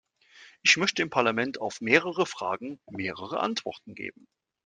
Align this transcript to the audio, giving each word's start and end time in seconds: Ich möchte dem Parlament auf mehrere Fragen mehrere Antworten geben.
Ich 0.63 0.77
möchte 0.77 1.03
dem 1.03 1.11
Parlament 1.11 1.61
auf 1.61 1.79
mehrere 1.79 2.25
Fragen 2.25 2.79
mehrere 2.89 3.39
Antworten 3.39 3.93
geben. 3.93 4.27